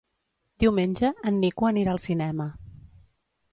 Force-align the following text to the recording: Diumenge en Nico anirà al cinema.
Diumenge 0.63 1.11
en 1.31 1.37
Nico 1.45 1.69
anirà 1.71 1.95
al 1.95 2.03
cinema. 2.09 2.51